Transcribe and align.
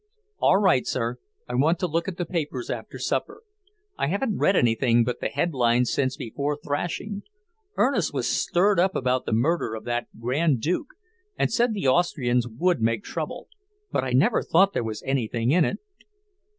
"All 0.39 0.57
right, 0.57 0.87
sir. 0.87 1.17
I 1.47 1.53
want 1.53 1.77
to 1.77 1.85
look 1.87 2.07
at 2.07 2.17
the 2.17 2.25
papers 2.25 2.71
after 2.71 2.97
supper. 2.97 3.43
I 3.99 4.07
haven't 4.07 4.39
read 4.39 4.55
anything 4.55 5.03
but 5.03 5.19
the 5.19 5.27
headlines 5.29 5.93
since 5.93 6.17
before 6.17 6.57
thrashing. 6.57 7.21
Ernest 7.77 8.11
was 8.11 8.27
stirred 8.27 8.79
up 8.79 8.95
about 8.95 9.27
the 9.27 9.31
murder 9.31 9.75
of 9.75 9.83
that 9.83 10.07
Grand 10.19 10.59
Duke 10.59 10.95
and 11.37 11.53
said 11.53 11.75
the 11.75 11.87
Austrians 11.87 12.47
would 12.47 12.81
make 12.81 13.03
trouble. 13.03 13.47
But 13.91 14.03
I 14.03 14.13
never 14.13 14.41
thought 14.41 14.73
there 14.73 14.83
was 14.83 15.03
anything 15.05 15.51
in 15.51 15.63
it." 15.65 15.77